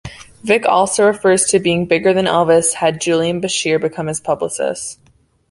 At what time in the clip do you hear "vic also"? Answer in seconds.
0.43-1.05